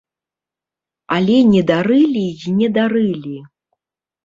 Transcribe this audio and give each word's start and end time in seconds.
Але 1.17 1.35
не 1.51 1.61
дарылі 1.73 2.25
і 2.41 2.57
не 2.57 2.73
дарылі. 2.81 3.37